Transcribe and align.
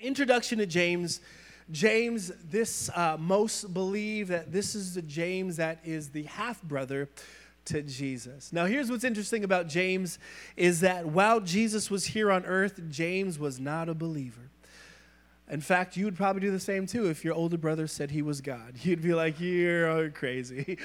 introduction 0.00 0.58
to 0.58 0.66
James. 0.66 1.20
James, 1.70 2.32
this 2.50 2.90
uh, 2.94 3.16
most 3.18 3.74
believe 3.74 4.28
that 4.28 4.52
this 4.52 4.74
is 4.74 4.94
the 4.94 5.02
James 5.02 5.56
that 5.56 5.80
is 5.84 6.10
the 6.10 6.22
half 6.24 6.62
brother 6.62 7.08
to 7.66 7.82
Jesus. 7.82 8.52
Now, 8.52 8.66
here's 8.66 8.90
what's 8.90 9.04
interesting 9.04 9.44
about 9.44 9.68
James 9.68 10.18
is 10.56 10.80
that 10.80 11.06
while 11.06 11.40
Jesus 11.40 11.90
was 11.90 12.06
here 12.06 12.30
on 12.30 12.44
earth, 12.44 12.80
James 12.90 13.38
was 13.38 13.58
not 13.58 13.88
a 13.88 13.94
believer. 13.94 14.50
In 15.50 15.60
fact, 15.60 15.96
you 15.96 16.04
would 16.04 16.16
probably 16.16 16.40
do 16.40 16.50
the 16.50 16.60
same 16.60 16.86
too 16.86 17.08
if 17.08 17.24
your 17.24 17.34
older 17.34 17.58
brother 17.58 17.86
said 17.86 18.10
he 18.10 18.22
was 18.22 18.40
God. 18.40 18.74
You'd 18.82 19.02
be 19.02 19.14
like, 19.14 19.40
you're 19.40 20.10
crazy. 20.10 20.78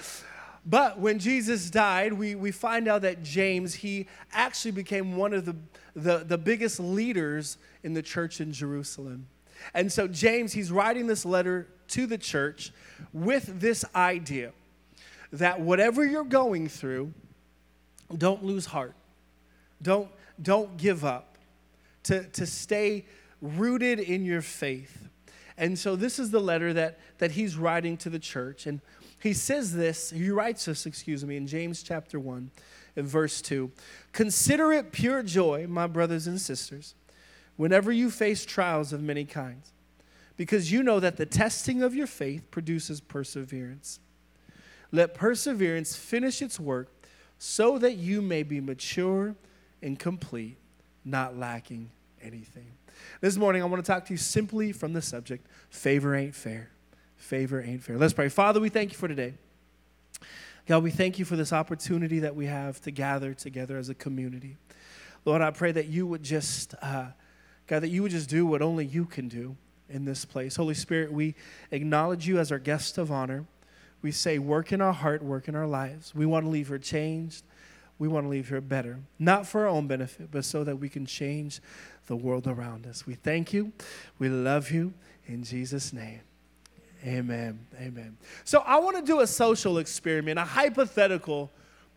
But 0.66 1.00
when 1.00 1.18
Jesus 1.18 1.70
died, 1.70 2.14
we, 2.14 2.36
we 2.36 2.52
find 2.52 2.88
out 2.88 3.02
that 3.02 3.24
James, 3.24 3.74
he 3.74 4.08
actually 4.32 4.72
became 4.72 5.16
one 5.16 5.34
of 5.34 5.46
the, 5.46 5.56
the, 5.96 6.20
the 6.20 6.38
biggest 6.38 6.80
leaders 6.80 7.58
in 7.84 7.94
the 7.94 8.02
church 8.04 8.40
in 8.40 8.54
Jerusalem. 8.54 9.28
And 9.74 9.92
so, 9.92 10.08
James, 10.08 10.54
he's 10.54 10.72
writing 10.72 11.08
this 11.08 11.26
letter 11.26 11.68
to 11.90 12.06
the 12.06 12.18
church 12.18 12.72
with 13.14 13.60
this 13.60 13.84
idea 13.96 14.52
that 15.34 15.62
whatever 15.62 16.06
you're 16.06 16.24
going 16.24 16.68
through, 16.68 17.14
don't 18.16 18.44
lose 18.44 18.66
heart. 18.66 18.94
Don't, 19.82 20.10
don't 20.42 20.78
give 20.78 21.04
up. 21.06 21.38
To, 22.06 22.24
to 22.24 22.46
stay 22.48 23.06
rooted 23.42 24.00
in 24.00 24.26
your 24.26 24.42
faith. 24.42 25.08
And 25.62 25.80
so, 25.80 25.96
this 25.96 26.20
is 26.20 26.32
the 26.32 26.42
letter 26.42 26.74
that, 26.74 27.00
that 27.20 27.32
he's 27.32 27.56
writing 27.56 27.96
to 27.98 28.10
the 28.10 28.20
church. 28.20 28.66
And 28.66 28.82
he 29.18 29.32
says 29.32 29.74
this, 29.74 30.10
he 30.10 30.30
writes 30.30 30.66
this, 30.66 30.86
excuse 30.86 31.24
me, 31.24 31.38
in 31.38 31.48
James 31.48 31.84
chapter 31.84 32.20
1, 32.20 32.52
in 32.98 33.08
verse 33.08 33.42
2. 33.42 33.72
Consider 34.12 34.74
it 34.74 34.92
pure 34.92 35.24
joy, 35.24 35.68
my 35.68 35.88
brothers 35.88 36.28
and 36.28 36.42
sisters 36.42 36.96
whenever 37.62 37.92
you 37.92 38.10
face 38.10 38.44
trials 38.44 38.92
of 38.92 39.04
many 39.04 39.24
kinds, 39.24 39.72
because 40.36 40.72
you 40.72 40.82
know 40.82 41.00
that 41.00 41.18
the 41.18 41.28
testing 41.28 41.84
of 41.84 41.94
your 41.94 42.08
faith 42.08 42.50
produces 42.50 43.00
perseverance. 43.00 44.00
Let 44.92 45.14
perseverance 45.14 45.96
finish 45.96 46.42
its 46.42 46.60
work 46.60 46.90
so 47.38 47.78
that 47.78 47.98
you 47.98 48.20
may 48.20 48.42
be 48.42 48.60
mature 48.60 49.36
and 49.80 50.00
complete, 50.00 50.58
not 51.06 51.38
lacking 51.38 51.92
anything. 52.20 52.72
This 53.20 53.38
morning, 53.38 53.62
I 53.62 53.66
want 53.66 53.84
to 53.84 53.92
talk 53.92 54.06
to 54.06 54.14
you 54.14 54.18
simply 54.18 54.72
from 54.72 54.94
the 54.94 55.02
subject 55.02 55.48
favor 55.70 56.16
ain't 56.16 56.36
fair. 56.36 56.72
Favor 57.16 57.62
ain't 57.62 57.84
fair. 57.84 57.98
Let's 57.98 58.14
pray. 58.14 58.30
Father, 58.30 58.60
we 58.60 58.70
thank 58.70 58.92
you 58.92 58.98
for 58.98 59.08
today. 59.08 59.34
God, 60.68 60.84
we 60.84 60.92
thank 60.92 61.20
you 61.20 61.26
for 61.26 61.36
this 61.36 61.54
opportunity 61.54 62.20
that 62.20 62.36
we 62.36 62.46
have 62.46 62.82
to 62.82 62.92
gather 62.92 63.34
together 63.34 63.78
as 63.78 63.90
a 63.90 63.96
community. 63.96 64.58
Lord, 65.26 65.42
I 65.42 65.52
pray 65.52 65.72
that 65.72 65.88
you 65.88 66.08
would 66.08 66.24
just 66.24 66.76
uh, 66.82 67.08
God, 67.72 67.84
that 67.84 67.90
you 67.90 68.04
would 68.04 68.12
just 68.12 68.30
do 68.30 68.46
what 68.46 68.62
only 68.62 68.86
you 68.86 69.06
can 69.06 69.30
do 69.30 69.56
in 69.90 70.04
this 70.04 70.26
place. 70.26 70.58
Holy 70.58 70.74
Spirit, 70.74 71.10
we 71.10 71.36
acknowledge 71.72 72.28
you 72.28 72.38
as 72.38 72.52
our 72.52 72.60
guest 72.60 72.98
of 72.98 73.14
honor. 73.14 73.46
We 74.02 74.12
say, 74.12 74.40
work 74.40 74.74
in 74.74 74.82
our 74.82 74.92
heart, 74.92 75.24
work 75.24 75.48
in 75.48 75.56
our 75.56 75.68
lives. 75.68 76.14
We 76.14 76.26
want 76.26 76.46
to 76.46 76.50
leave 76.50 76.68
here 76.68 76.78
changed. 76.78 77.46
We 77.98 78.10
want 78.10 78.26
to 78.26 78.30
leave 78.30 78.50
here 78.50 78.60
better, 78.60 79.00
not 79.20 79.48
for 79.48 79.62
our 79.62 79.68
own 79.68 79.88
benefit, 79.88 80.32
but 80.32 80.44
so 80.44 80.66
that 80.66 80.78
we 80.78 80.90
can 80.90 81.06
change 81.06 81.62
the 82.08 82.16
world 82.16 82.48
around 82.48 82.86
us. 82.88 83.06
We 83.06 83.16
thank 83.16 83.54
you. 83.54 83.72
We 84.20 84.30
love 84.30 84.72
you. 84.72 84.94
In 85.28 85.44
Jesus' 85.44 85.94
name. 85.94 86.22
Amen. 87.06 87.66
Amen. 87.80 88.18
So 88.44 88.60
I 88.60 88.78
want 88.78 88.98
to 88.98 89.04
do 89.04 89.22
a 89.22 89.28
social 89.28 89.80
experiment, 89.80 90.38
a 90.38 90.44
hypothetical 90.44 91.52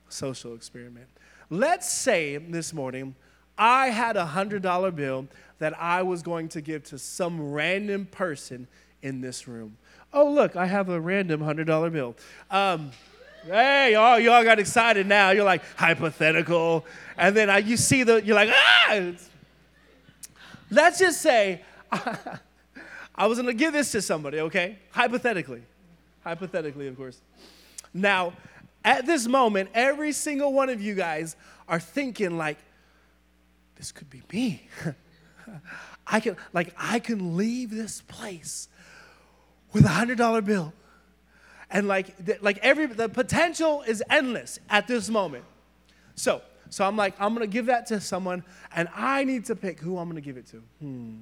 social 0.08 0.54
experiment. 0.54 1.08
Let's 1.50 1.92
say 1.92 2.38
this 2.38 2.72
morning 2.72 3.14
I 3.56 3.88
had 3.88 4.16
a 4.16 4.24
$100 4.24 4.94
bill 4.94 5.28
that 5.58 5.80
I 5.80 6.02
was 6.02 6.22
going 6.22 6.48
to 6.50 6.60
give 6.60 6.84
to 6.84 6.98
some 6.98 7.52
random 7.52 8.06
person 8.06 8.66
in 9.02 9.20
this 9.20 9.46
room. 9.46 9.76
Oh, 10.12 10.30
look, 10.30 10.56
I 10.56 10.66
have 10.66 10.88
a 10.88 11.00
random 11.00 11.40
$100 11.40 11.92
bill. 11.92 12.16
Um, 12.50 12.90
hey, 13.44 13.92
y'all, 13.92 14.18
y'all 14.18 14.42
got 14.42 14.58
excited 14.58 15.06
now. 15.06 15.30
You're 15.30 15.44
like, 15.44 15.62
hypothetical. 15.76 16.84
And 17.16 17.36
then 17.36 17.50
I, 17.50 17.58
you 17.58 17.76
see 17.76 18.02
the, 18.02 18.24
you're 18.24 18.34
like, 18.34 18.50
ah! 18.52 19.12
Let's 20.74 20.98
just 20.98 21.22
say 21.22 21.62
I 23.14 23.26
was 23.26 23.38
going 23.38 23.46
to 23.46 23.54
give 23.54 23.72
this 23.72 23.92
to 23.92 24.02
somebody, 24.02 24.40
okay? 24.40 24.78
Hypothetically. 24.90 25.62
Hypothetically, 26.22 26.88
of 26.88 26.96
course. 26.96 27.20
Now, 27.92 28.32
at 28.84 29.06
this 29.06 29.26
moment, 29.26 29.70
every 29.72 30.12
single 30.12 30.52
one 30.52 30.68
of 30.68 30.80
you 30.80 30.94
guys 30.94 31.36
are 31.68 31.80
thinking, 31.80 32.36
like, 32.36 32.58
this 33.76 33.92
could 33.92 34.10
be 34.10 34.22
me. 34.32 34.68
I 36.06 36.20
can 36.20 36.36
like 36.52 36.74
I 36.76 36.98
can 36.98 37.36
leave 37.36 37.70
this 37.70 38.02
place 38.02 38.68
with 39.72 39.84
a 39.84 39.88
hundred 39.88 40.18
dollar 40.18 40.42
bill. 40.42 40.72
And 41.70 41.88
like 41.88 42.14
like 42.40 42.58
every 42.58 42.86
the 42.86 43.08
potential 43.08 43.82
is 43.82 44.02
endless 44.10 44.58
at 44.68 44.86
this 44.86 45.08
moment. 45.08 45.44
So 46.14 46.42
so 46.70 46.84
I'm 46.84 46.96
like, 46.96 47.14
I'm 47.20 47.34
gonna 47.34 47.46
give 47.46 47.66
that 47.66 47.86
to 47.86 48.00
someone, 48.00 48.44
and 48.74 48.88
I 48.94 49.24
need 49.24 49.44
to 49.46 49.56
pick 49.56 49.80
who 49.80 49.98
I'm 49.98 50.08
gonna 50.08 50.20
give 50.20 50.36
it 50.36 50.46
to. 50.48 50.62
Hmm. 50.80 51.14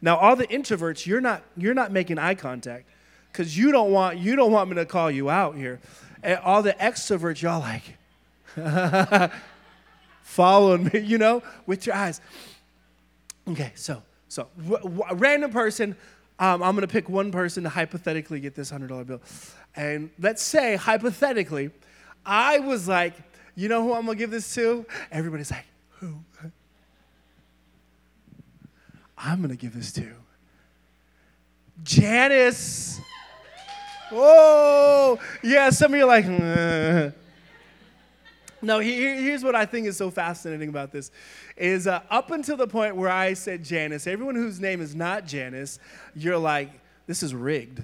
Now, 0.00 0.16
all 0.16 0.36
the 0.36 0.46
introverts, 0.46 1.06
you're 1.06 1.20
not 1.20 1.42
you're 1.56 1.74
not 1.74 1.92
making 1.92 2.18
eye 2.18 2.34
contact 2.34 2.86
because 3.32 3.56
you 3.56 3.72
don't 3.72 3.90
want 3.90 4.18
you 4.18 4.36
don't 4.36 4.52
want 4.52 4.70
me 4.70 4.76
to 4.76 4.86
call 4.86 5.10
you 5.10 5.30
out 5.30 5.56
here. 5.56 5.80
And 6.22 6.38
all 6.40 6.62
the 6.62 6.74
extroverts, 6.74 7.42
y'all 7.42 7.60
like 7.60 7.96
following 10.22 10.84
me, 10.84 11.00
you 11.00 11.18
know, 11.18 11.42
with 11.66 11.86
your 11.86 11.94
eyes. 11.94 12.20
Okay, 13.48 13.72
so 13.74 14.02
so 14.28 14.48
a 15.08 15.14
random 15.14 15.50
person. 15.50 15.96
Um, 16.38 16.62
I'm 16.62 16.74
gonna 16.74 16.86
pick 16.86 17.08
one 17.08 17.32
person 17.32 17.64
to 17.64 17.68
hypothetically 17.68 18.40
get 18.40 18.54
this 18.54 18.70
hundred 18.70 18.88
dollar 18.88 19.04
bill, 19.04 19.20
and 19.76 20.10
let's 20.18 20.42
say 20.42 20.76
hypothetically, 20.76 21.70
I 22.24 22.60
was 22.60 22.88
like, 22.88 23.14
you 23.54 23.68
know 23.68 23.82
who 23.82 23.94
I'm 23.94 24.06
gonna 24.06 24.16
give 24.16 24.30
this 24.30 24.54
to? 24.54 24.86
Everybody's 25.10 25.50
like, 25.50 25.66
who? 25.98 26.16
I'm 29.18 29.42
gonna 29.42 29.56
give 29.56 29.74
this 29.74 29.92
to 29.92 30.06
Janice. 31.82 33.00
Whoa, 34.10 35.18
yeah. 35.42 35.70
Some 35.70 35.92
of 35.92 35.98
you 35.98 36.04
are 36.04 36.08
like. 36.08 36.26
Uh. 36.26 37.10
No, 38.62 38.78
here's 38.78 39.42
what 39.42 39.54
I 39.54 39.64
think 39.64 39.86
is 39.86 39.96
so 39.96 40.10
fascinating 40.10 40.68
about 40.68 40.92
this 40.92 41.10
is 41.56 41.86
uh, 41.86 42.02
up 42.10 42.30
until 42.30 42.56
the 42.58 42.66
point 42.66 42.94
where 42.94 43.08
I 43.08 43.32
said 43.32 43.64
Janice, 43.64 44.06
everyone 44.06 44.34
whose 44.34 44.60
name 44.60 44.82
is 44.82 44.94
not 44.94 45.26
Janice, 45.26 45.78
you're 46.14 46.36
like, 46.36 46.70
this 47.06 47.22
is 47.22 47.34
rigged. 47.34 47.82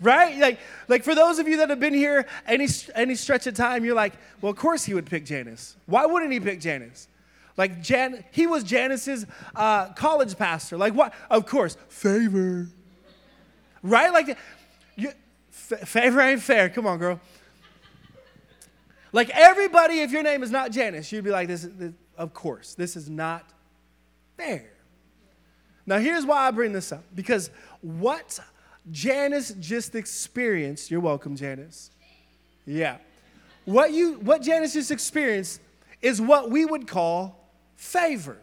Right? 0.00 0.38
Like, 0.38 0.60
like 0.86 1.02
for 1.02 1.14
those 1.14 1.38
of 1.38 1.48
you 1.48 1.56
that 1.58 1.70
have 1.70 1.80
been 1.80 1.94
here 1.94 2.26
any, 2.46 2.68
any 2.94 3.14
stretch 3.14 3.46
of 3.46 3.54
time, 3.54 3.84
you're 3.84 3.94
like, 3.94 4.14
well, 4.40 4.52
of 4.52 4.58
course 4.58 4.84
he 4.84 4.94
would 4.94 5.06
pick 5.06 5.24
Janice. 5.24 5.76
Why 5.86 6.06
wouldn't 6.06 6.32
he 6.32 6.40
pick 6.40 6.60
Janice? 6.60 7.08
Like, 7.56 7.82
Jan, 7.82 8.24
he 8.30 8.46
was 8.46 8.62
Janice's 8.62 9.26
uh, 9.56 9.92
college 9.94 10.38
pastor. 10.38 10.76
Like, 10.76 10.94
what? 10.94 11.12
Of 11.28 11.46
course, 11.46 11.76
favor. 11.88 12.68
Right? 13.82 14.12
Like, 14.12 14.38
you, 14.94 15.12
f- 15.70 15.88
favor 15.88 16.20
ain't 16.20 16.42
fair. 16.42 16.68
Come 16.68 16.86
on, 16.86 16.98
girl. 16.98 17.20
Like 19.12 19.30
everybody, 19.30 20.00
if 20.00 20.10
your 20.10 20.22
name 20.22 20.42
is 20.42 20.50
not 20.50 20.70
Janice, 20.70 21.10
you'd 21.12 21.24
be 21.24 21.30
like, 21.30 21.48
this, 21.48 21.66
this 21.76 21.92
of 22.16 22.34
course, 22.34 22.74
this 22.74 22.96
is 22.96 23.08
not 23.08 23.44
fair. 24.36 24.70
Now, 25.86 25.98
here's 25.98 26.26
why 26.26 26.46
I 26.46 26.50
bring 26.50 26.72
this 26.72 26.92
up 26.92 27.04
because 27.14 27.50
what 27.80 28.38
Janice 28.90 29.52
just 29.60 29.94
experienced, 29.94 30.90
you're 30.90 31.00
welcome, 31.00 31.36
Janice. 31.36 31.90
Yeah. 32.66 32.98
What, 33.64 33.92
you, 33.92 34.14
what 34.20 34.42
Janice 34.42 34.72
just 34.72 34.90
experienced 34.90 35.60
is 36.00 36.20
what 36.20 36.50
we 36.50 36.64
would 36.64 36.86
call 36.86 37.50
favor. 37.76 38.38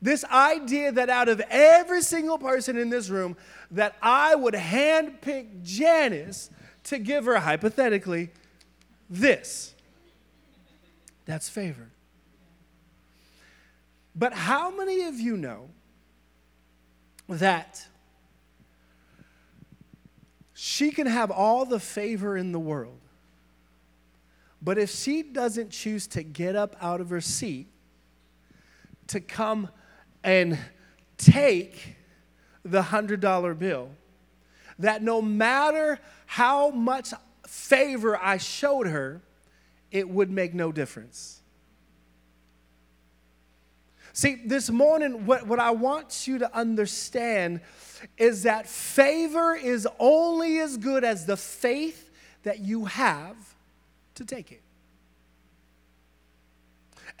This 0.00 0.24
idea 0.24 0.92
that 0.92 1.08
out 1.08 1.28
of 1.28 1.40
every 1.48 2.02
single 2.02 2.36
person 2.36 2.76
in 2.76 2.90
this 2.90 3.08
room, 3.08 3.36
that 3.70 3.96
I 4.02 4.34
would 4.34 4.54
handpick 4.54 5.62
Janice 5.62 6.50
to 6.84 6.98
give 6.98 7.24
her, 7.24 7.38
hypothetically, 7.38 8.30
this. 9.08 9.74
That's 11.24 11.48
favor. 11.48 11.88
But 14.14 14.32
how 14.32 14.70
many 14.76 15.04
of 15.04 15.20
you 15.20 15.36
know 15.36 15.70
that 17.28 17.86
she 20.64 20.92
can 20.92 21.08
have 21.08 21.32
all 21.32 21.64
the 21.64 21.80
favor 21.80 22.36
in 22.36 22.52
the 22.52 22.58
world, 22.60 23.00
but 24.62 24.78
if 24.78 24.90
she 24.90 25.20
doesn't 25.20 25.70
choose 25.70 26.06
to 26.06 26.22
get 26.22 26.54
up 26.54 26.76
out 26.80 27.00
of 27.00 27.10
her 27.10 27.20
seat 27.20 27.66
to 29.08 29.18
come 29.18 29.68
and 30.22 30.56
take 31.18 31.96
the 32.64 32.80
$100 32.80 33.58
bill, 33.58 33.90
that 34.78 35.02
no 35.02 35.20
matter 35.20 35.98
how 36.26 36.70
much 36.70 37.12
favor 37.44 38.16
I 38.16 38.36
showed 38.36 38.86
her, 38.86 39.20
it 39.90 40.08
would 40.08 40.30
make 40.30 40.54
no 40.54 40.70
difference. 40.70 41.42
See, 44.12 44.42
this 44.44 44.70
morning, 44.70 45.26
what, 45.26 45.44
what 45.44 45.58
I 45.58 45.72
want 45.72 46.28
you 46.28 46.38
to 46.38 46.56
understand 46.56 47.62
is 48.16 48.42
that 48.44 48.68
favor 48.68 49.54
is 49.54 49.86
only 49.98 50.58
as 50.58 50.76
good 50.76 51.04
as 51.04 51.26
the 51.26 51.36
faith 51.36 52.10
that 52.42 52.60
you 52.60 52.86
have 52.86 53.36
to 54.14 54.24
take 54.24 54.52
it. 54.52 54.62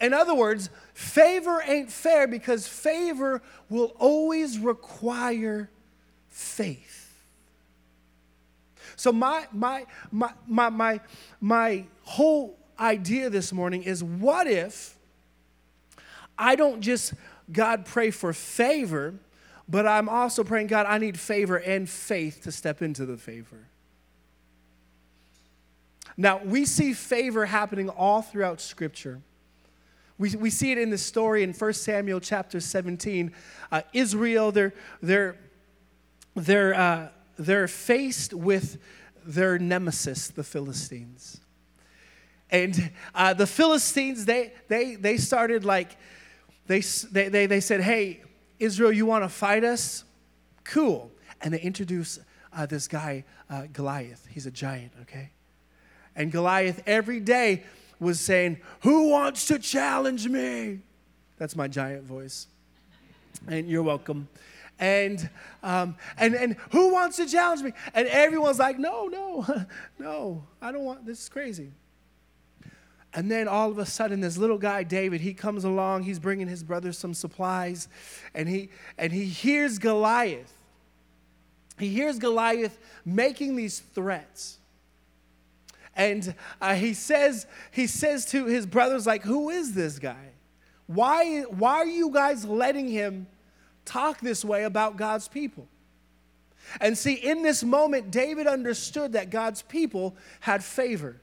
In 0.00 0.12
other 0.12 0.34
words, 0.34 0.70
favor 0.94 1.62
ain't 1.66 1.90
fair 1.90 2.26
because 2.26 2.66
favor 2.66 3.42
will 3.68 3.94
always 3.98 4.58
require 4.58 5.70
faith. 6.28 7.02
So 8.96 9.12
my 9.12 9.46
my 9.52 9.86
my 10.10 10.32
my 10.46 10.70
my, 10.70 11.00
my 11.40 11.84
whole 12.02 12.58
idea 12.78 13.30
this 13.30 13.52
morning 13.52 13.82
is 13.82 14.02
what 14.02 14.46
if 14.46 14.96
I 16.38 16.56
don't 16.56 16.80
just 16.80 17.14
God 17.52 17.84
pray 17.84 18.10
for 18.10 18.32
favor, 18.32 19.14
but 19.72 19.86
I'm 19.86 20.06
also 20.10 20.44
praying 20.44 20.66
God 20.66 20.84
I 20.86 20.98
need 20.98 21.18
favor 21.18 21.56
and 21.56 21.88
faith 21.88 22.42
to 22.42 22.52
step 22.52 22.82
into 22.82 23.06
the 23.06 23.16
favor. 23.16 23.68
Now, 26.14 26.42
we 26.44 26.66
see 26.66 26.92
favor 26.92 27.46
happening 27.46 27.88
all 27.88 28.20
throughout 28.20 28.60
Scripture. 28.60 29.22
We, 30.18 30.36
we 30.36 30.50
see 30.50 30.72
it 30.72 30.78
in 30.78 30.90
the 30.90 30.98
story 30.98 31.42
in 31.42 31.54
1 31.54 31.72
Samuel 31.72 32.20
chapter 32.20 32.60
17. 32.60 33.32
Uh, 33.72 33.80
Israel, 33.94 34.52
they're, 34.52 34.74
they're, 35.00 35.38
they're, 36.36 36.74
uh, 36.74 37.08
they're 37.38 37.66
faced 37.66 38.34
with 38.34 38.76
their 39.24 39.58
nemesis, 39.58 40.28
the 40.28 40.44
Philistines. 40.44 41.40
And 42.50 42.92
uh, 43.14 43.32
the 43.32 43.46
Philistines, 43.46 44.26
they, 44.26 44.52
they, 44.68 44.96
they 44.96 45.16
started 45.16 45.64
like, 45.64 45.96
they, 46.66 46.80
they, 47.10 47.30
they, 47.30 47.46
they 47.46 47.60
said, 47.60 47.80
hey, 47.80 48.20
Israel, 48.62 48.92
you 48.92 49.06
want 49.06 49.24
to 49.24 49.28
fight 49.28 49.64
us? 49.64 50.04
Cool. 50.62 51.10
And 51.40 51.52
they 51.52 51.60
introduce 51.60 52.20
uh, 52.52 52.66
this 52.66 52.86
guy, 52.86 53.24
uh, 53.50 53.64
Goliath. 53.72 54.26
He's 54.30 54.46
a 54.46 54.50
giant, 54.50 54.92
okay? 55.02 55.30
And 56.14 56.30
Goliath 56.30 56.80
every 56.86 57.18
day 57.18 57.64
was 57.98 58.20
saying, 58.20 58.58
Who 58.82 59.08
wants 59.08 59.46
to 59.46 59.58
challenge 59.58 60.28
me? 60.28 60.80
That's 61.38 61.56
my 61.56 61.66
giant 61.66 62.04
voice. 62.04 62.46
And 63.48 63.68
you're 63.68 63.82
welcome. 63.82 64.28
And, 64.78 65.28
um, 65.64 65.96
and, 66.16 66.34
and 66.34 66.56
who 66.70 66.92
wants 66.92 67.16
to 67.16 67.26
challenge 67.26 67.62
me? 67.62 67.72
And 67.94 68.06
everyone's 68.06 68.60
like, 68.60 68.78
No, 68.78 69.08
no, 69.08 69.44
no, 69.98 70.44
I 70.60 70.70
don't 70.70 70.84
want, 70.84 71.04
this 71.04 71.20
is 71.22 71.28
crazy. 71.28 71.72
And 73.14 73.30
then 73.30 73.46
all 73.46 73.70
of 73.70 73.78
a 73.78 73.84
sudden, 73.84 74.20
this 74.20 74.38
little 74.38 74.56
guy, 74.56 74.84
David, 74.84 75.20
he 75.20 75.34
comes 75.34 75.64
along. 75.64 76.04
He's 76.04 76.18
bringing 76.18 76.48
his 76.48 76.62
brothers 76.62 76.96
some 76.96 77.12
supplies, 77.12 77.88
and 78.34 78.48
he 78.48 78.70
and 78.96 79.12
he 79.12 79.24
hears 79.26 79.78
Goliath. 79.78 80.52
He 81.78 81.88
hears 81.88 82.18
Goliath 82.18 82.78
making 83.04 83.56
these 83.56 83.80
threats, 83.80 84.58
and 85.94 86.34
uh, 86.60 86.74
he 86.74 86.94
says 86.94 87.46
he 87.70 87.86
says 87.86 88.24
to 88.26 88.46
his 88.46 88.64
brothers, 88.64 89.06
like, 89.06 89.22
"Who 89.24 89.50
is 89.50 89.74
this 89.74 89.98
guy? 89.98 90.30
Why 90.86 91.42
why 91.42 91.74
are 91.76 91.86
you 91.86 92.10
guys 92.10 92.46
letting 92.46 92.88
him 92.88 93.26
talk 93.84 94.20
this 94.20 94.42
way 94.42 94.64
about 94.64 94.96
God's 94.96 95.28
people?" 95.28 95.68
And 96.80 96.96
see, 96.96 97.14
in 97.14 97.42
this 97.42 97.62
moment, 97.62 98.10
David 98.10 98.46
understood 98.46 99.12
that 99.12 99.28
God's 99.28 99.60
people 99.60 100.16
had 100.40 100.64
favor 100.64 101.21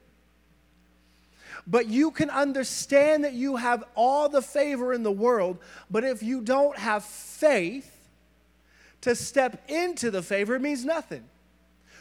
but 1.66 1.86
you 1.86 2.10
can 2.10 2.30
understand 2.30 3.24
that 3.24 3.32
you 3.32 3.56
have 3.56 3.84
all 3.94 4.28
the 4.28 4.42
favor 4.42 4.92
in 4.92 5.02
the 5.02 5.12
world, 5.12 5.58
but 5.90 6.04
if 6.04 6.22
you 6.22 6.40
don't 6.40 6.76
have 6.78 7.04
faith 7.04 7.96
to 9.02 9.14
step 9.14 9.62
into 9.68 10.10
the 10.10 10.22
favor, 10.22 10.54
it 10.54 10.62
means 10.62 10.84
nothing. 10.84 11.24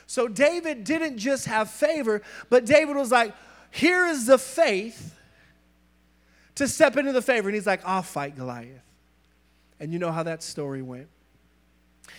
So 0.07 0.27
David 0.27 0.83
didn't 0.83 1.17
just 1.17 1.45
have 1.45 1.69
favor, 1.69 2.21
but 2.50 2.65
David 2.65 2.95
was 2.95 3.11
like, 3.11 3.33
here 3.71 4.07
is 4.07 4.25
the 4.25 4.38
faith 4.38 5.15
to 6.55 6.67
step 6.67 6.97
into 6.97 7.12
the 7.12 7.21
favor. 7.21 7.47
And 7.47 7.55
he's 7.55 7.67
like, 7.67 7.81
I'll 7.85 8.01
fight 8.01 8.35
Goliath. 8.35 8.81
And 9.79 9.94
you 9.94 10.00
know 10.00 10.12
how 10.12 10.23
that 10.23 10.44
story 10.44 10.81
went. 10.81 11.07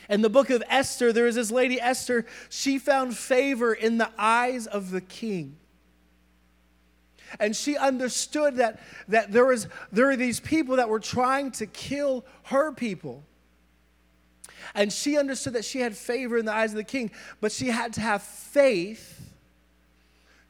In 0.09 0.23
the 0.23 0.31
book 0.31 0.51
of 0.51 0.63
Esther, 0.69 1.13
there 1.13 1.27
is 1.27 1.35
this 1.35 1.51
lady, 1.51 1.81
Esther. 1.81 2.27
She 2.49 2.79
found 2.79 3.17
favor 3.17 3.75
in 3.75 3.99
the 3.99 4.11
eyes 4.17 4.67
of 4.67 4.91
the 4.91 5.01
king. 5.01 5.57
And 7.39 7.55
she 7.55 7.77
understood 7.77 8.57
that, 8.57 8.81
that 9.09 9.31
there, 9.31 9.47
was, 9.47 9.69
there 9.93 10.07
were 10.07 10.17
these 10.17 10.41
people 10.41 10.77
that 10.77 10.89
were 10.89 11.01
trying 11.01 11.53
to 11.53 11.67
kill 11.67 12.25
her 12.45 12.73
people. 12.73 13.23
And 14.75 14.93
she 14.93 15.17
understood 15.19 15.53
that 15.55 15.65
she 15.65 15.81
had 15.81 15.97
favor 15.97 16.37
in 16.37 16.45
the 16.45 16.53
eyes 16.53 16.71
of 16.71 16.77
the 16.77 16.85
king, 16.85 17.11
but 17.41 17.53
she 17.53 17.69
had 17.69 17.93
to 17.95 18.01
have 18.01 18.23
faith 18.23 19.33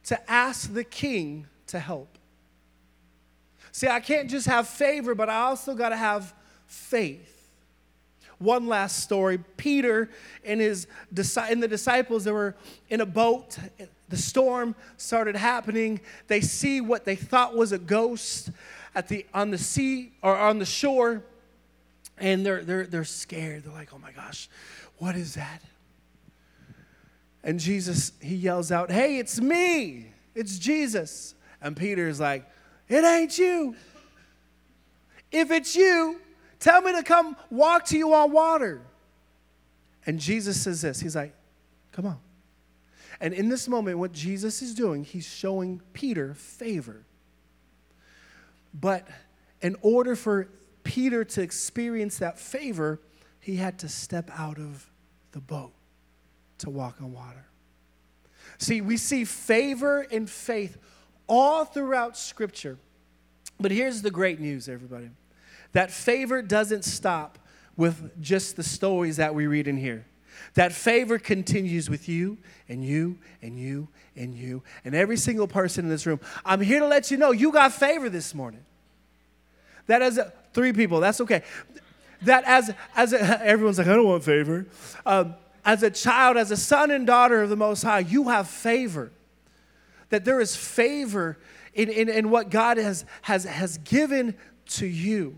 to 0.05 0.31
ask 0.31 0.73
the 0.73 0.83
king 0.83 1.47
to 1.67 1.79
help. 1.79 2.17
See, 3.71 3.87
I 3.87 3.99
can't 3.99 4.29
just 4.29 4.47
have 4.47 4.67
favor, 4.67 5.15
but 5.15 5.29
I 5.29 5.41
also 5.41 5.73
got 5.73 5.89
to 5.89 5.95
have 5.95 6.33
faith. 6.67 7.27
One 8.37 8.67
last 8.67 9.03
story 9.03 9.37
Peter 9.55 10.09
and, 10.43 10.59
his, 10.59 10.87
and 11.37 11.61
the 11.61 11.67
disciples, 11.67 12.23
they 12.23 12.31
were 12.31 12.55
in 12.89 13.01
a 13.01 13.05
boat 13.05 13.57
the 14.11 14.17
storm 14.17 14.75
started 14.97 15.35
happening. 15.35 15.99
They 16.27 16.41
see 16.41 16.81
what 16.81 17.05
they 17.05 17.15
thought 17.15 17.55
was 17.55 17.71
a 17.71 17.79
ghost 17.79 18.51
at 18.93 19.07
the, 19.07 19.25
on 19.33 19.49
the 19.49 19.57
sea 19.57 20.11
or 20.21 20.37
on 20.37 20.59
the 20.59 20.65
shore, 20.65 21.23
and 22.17 22.45
they're, 22.45 22.63
they're, 22.63 22.85
they're 22.85 23.03
scared. 23.03 23.63
They're 23.63 23.73
like, 23.73 23.93
oh 23.93 23.97
my 23.97 24.11
gosh, 24.11 24.49
what 24.97 25.15
is 25.15 25.33
that? 25.35 25.61
And 27.43 27.59
Jesus, 27.59 28.11
he 28.21 28.35
yells 28.35 28.71
out, 28.71 28.91
hey, 28.91 29.17
it's 29.17 29.41
me, 29.41 30.11
it's 30.35 30.59
Jesus. 30.59 31.33
And 31.61 31.75
Peter's 31.75 32.19
like, 32.19 32.47
it 32.87 33.03
ain't 33.03 33.37
you. 33.37 33.75
If 35.31 35.49
it's 35.49 35.75
you, 35.75 36.19
tell 36.59 36.81
me 36.81 36.91
to 36.91 37.03
come 37.03 37.35
walk 37.49 37.85
to 37.85 37.97
you 37.97 38.13
on 38.13 38.31
water. 38.31 38.81
And 40.05 40.19
Jesus 40.19 40.61
says 40.61 40.81
this 40.81 40.99
He's 40.99 41.15
like, 41.15 41.33
come 41.91 42.05
on. 42.05 42.19
And 43.21 43.33
in 43.33 43.47
this 43.47 43.67
moment, 43.67 43.99
what 43.99 44.11
Jesus 44.11 44.61
is 44.61 44.73
doing, 44.73 45.03
he's 45.03 45.25
showing 45.25 45.81
Peter 45.93 46.33
favor. 46.33 47.05
But 48.73 49.07
in 49.61 49.77
order 49.81 50.15
for 50.15 50.49
Peter 50.83 51.23
to 51.23 51.41
experience 51.41 52.17
that 52.17 52.39
favor, 52.39 52.99
he 53.39 53.55
had 53.55 53.79
to 53.79 53.87
step 53.87 54.29
out 54.37 54.57
of 54.57 54.89
the 55.31 55.39
boat 55.39 55.71
to 56.57 56.69
walk 56.69 56.99
on 56.99 57.13
water. 57.13 57.45
See, 58.57 58.81
we 58.81 58.97
see 58.97 59.23
favor 59.23 60.01
and 60.11 60.29
faith 60.29 60.77
all 61.27 61.63
throughout 61.63 62.17
Scripture. 62.17 62.77
But 63.59 63.71
here's 63.71 64.01
the 64.01 64.11
great 64.11 64.39
news, 64.39 64.67
everybody 64.67 65.11
that 65.73 65.91
favor 65.91 66.41
doesn't 66.41 66.83
stop 66.83 67.39
with 67.77 68.19
just 68.21 68.55
the 68.55 68.63
stories 68.63 69.17
that 69.17 69.33
we 69.33 69.47
read 69.47 69.67
in 69.67 69.77
here. 69.77 70.05
That 70.53 70.73
favor 70.73 71.17
continues 71.19 71.89
with 71.89 72.09
you 72.09 72.37
and 72.67 72.83
you 72.83 73.17
and 73.41 73.57
you 73.57 73.87
and 74.15 74.35
you 74.35 74.63
and 74.83 74.95
every 74.95 75.17
single 75.17 75.47
person 75.47 75.85
in 75.85 75.89
this 75.89 76.05
room. 76.05 76.19
I'm 76.45 76.61
here 76.61 76.79
to 76.79 76.87
let 76.87 77.11
you 77.11 77.17
know 77.17 77.31
you 77.31 77.51
got 77.51 77.73
favor 77.73 78.09
this 78.09 78.33
morning. 78.33 78.65
That 79.87 80.01
as 80.01 80.17
a, 80.17 80.31
three 80.53 80.73
people, 80.73 80.99
that's 80.99 81.21
okay. 81.21 81.43
That 82.23 82.43
as 82.45 82.73
as 82.95 83.13
a, 83.13 83.19
everyone's 83.45 83.77
like, 83.77 83.87
I 83.87 83.95
don't 83.95 84.07
want 84.07 84.23
favor. 84.23 84.67
Um, 85.05 85.35
as 85.63 85.83
a 85.83 85.91
child, 85.91 86.37
as 86.37 86.51
a 86.51 86.57
son 86.57 86.91
and 86.91 87.05
daughter 87.05 87.41
of 87.41 87.49
the 87.49 87.55
Most 87.55 87.83
High, 87.83 87.99
you 87.99 88.29
have 88.29 88.47
favor. 88.47 89.11
That 90.09 90.25
there 90.25 90.41
is 90.41 90.55
favor 90.55 91.37
in, 91.73 91.89
in, 91.89 92.09
in 92.09 92.29
what 92.29 92.49
God 92.49 92.77
has, 92.77 93.05
has, 93.21 93.45
has 93.45 93.77
given 93.79 94.35
to 94.69 94.85
you. 94.85 95.35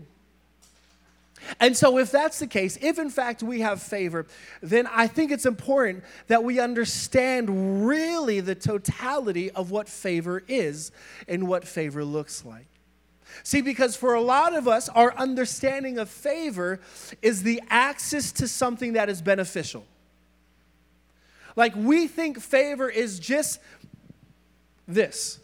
And 1.60 1.76
so, 1.76 1.98
if 1.98 2.10
that's 2.10 2.38
the 2.38 2.46
case, 2.46 2.78
if 2.80 2.98
in 2.98 3.10
fact 3.10 3.42
we 3.42 3.60
have 3.60 3.82
favor, 3.82 4.26
then 4.62 4.86
I 4.86 5.06
think 5.06 5.30
it's 5.30 5.46
important 5.46 6.04
that 6.28 6.44
we 6.44 6.60
understand 6.60 7.86
really 7.86 8.40
the 8.40 8.54
totality 8.54 9.50
of 9.50 9.70
what 9.70 9.88
favor 9.88 10.42
is 10.48 10.92
and 11.28 11.48
what 11.48 11.66
favor 11.66 12.04
looks 12.04 12.44
like. 12.44 12.66
See, 13.42 13.60
because 13.60 13.96
for 13.96 14.14
a 14.14 14.20
lot 14.20 14.54
of 14.54 14.68
us, 14.68 14.88
our 14.90 15.14
understanding 15.16 15.98
of 15.98 16.08
favor 16.08 16.80
is 17.20 17.42
the 17.42 17.60
access 17.68 18.30
to 18.32 18.46
something 18.46 18.92
that 18.92 19.08
is 19.08 19.20
beneficial. 19.20 19.84
Like 21.56 21.74
we 21.74 22.06
think 22.06 22.40
favor 22.40 22.88
is 22.88 23.18
just 23.18 23.60
this. 24.86 25.40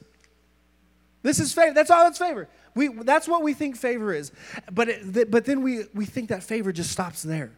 This 1.23 1.40
is 1.40 1.52
favor. 1.52 1.75
That's 1.75 1.90
all 1.90 2.04
that's 2.04 2.19
favor. 2.19 2.49
We, 2.74 2.88
that's 2.88 3.26
what 3.26 3.42
we 3.42 3.54
think 3.54 3.76
favor 3.76 4.14
is. 4.14 4.32
But, 4.70 4.88
it, 4.88 5.30
but 5.30 5.44
then 5.44 5.62
we, 5.62 5.84
we 5.94 6.04
think 6.04 6.28
that 6.28 6.42
favor 6.42 6.72
just 6.72 6.90
stops 6.90 7.22
there. 7.22 7.52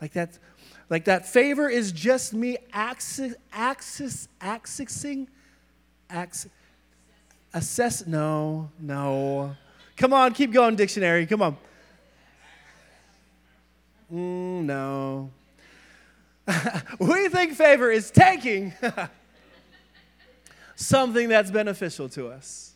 Like 0.00 0.12
that, 0.12 0.38
like 0.90 1.04
that 1.04 1.26
favor 1.26 1.68
is 1.68 1.92
just 1.92 2.32
me 2.32 2.56
access, 2.72 3.34
access, 3.52 4.28
accessing, 4.40 5.26
access, 6.08 6.50
assess. 7.52 8.06
No, 8.06 8.70
no. 8.80 9.56
Come 9.96 10.12
on, 10.12 10.32
keep 10.32 10.52
going, 10.52 10.76
dictionary. 10.76 11.26
Come 11.26 11.42
on. 11.42 11.56
Mm, 14.12 14.64
no. 14.64 15.30
we 16.98 17.28
think 17.28 17.52
favor 17.52 17.90
is 17.90 18.10
taking 18.10 18.72
something 20.76 21.28
that's 21.28 21.50
beneficial 21.50 22.08
to 22.10 22.28
us. 22.28 22.72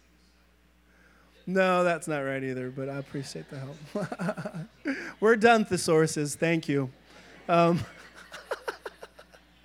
No, 1.47 1.83
that's 1.83 2.07
not 2.07 2.21
right 2.21 2.43
either, 2.43 2.71
but 2.71 2.89
I 2.89 2.97
appreciate 2.97 3.47
the 3.51 3.59
help. 3.59 4.97
We're 5.21 5.37
done, 5.37 5.65
thesauruses. 5.65 6.37
Thank 6.37 6.69
you. 6.69 6.91
Um, 7.49 7.81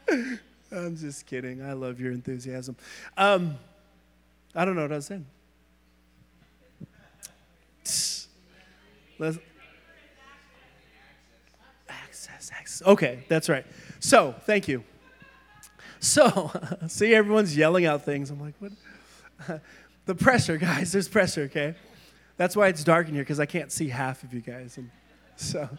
I'm 0.72 0.98
just 0.98 1.26
kidding. 1.26 1.62
I 1.62 1.74
love 1.74 2.00
your 2.00 2.12
enthusiasm. 2.12 2.76
Um, 3.16 3.58
I 4.56 4.66
don't 4.66 4.76
know 4.76 4.82
what 4.82 4.92
I 4.92 4.96
was 4.96 5.06
saying. 5.06 5.26
Let's, 9.20 9.40
access, 11.90 12.52
access. 12.54 12.88
Okay, 12.88 13.24
that's 13.28 13.50
right. 13.50 13.66
So, 14.00 14.36
thank 14.46 14.68
you. 14.68 14.84
So, 16.00 16.52
see, 16.88 17.14
everyone's 17.16 17.56
yelling 17.58 17.86
out 17.86 18.04
things. 18.04 18.30
I'm 18.30 18.40
like, 18.40 18.54
what? 18.60 19.62
The 20.08 20.16
pressure, 20.16 20.58
guys. 20.58 20.92
There's 20.92 21.08
pressure, 21.08 21.44
okay? 21.44 21.76
That's 22.38 22.56
why 22.56 22.68
it's 22.68 22.84
dark 22.84 23.08
in 23.08 23.14
here 23.14 23.24
because 23.24 23.40
I 23.40 23.46
can't 23.46 23.72
see 23.72 23.90
half 23.90 24.24
of 24.24 24.34
you 24.34 24.42
guys. 24.42 24.78
And 24.78 24.90
so, 25.36 25.70